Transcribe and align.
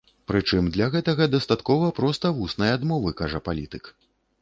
Прычым 0.29 0.69
для 0.77 0.87
гэтага 0.95 1.27
дастаткова 1.35 1.93
проста 2.01 2.35
вуснай 2.41 2.75
адмовы, 2.81 3.17
кажа 3.25 3.47
палітык. 3.53 3.83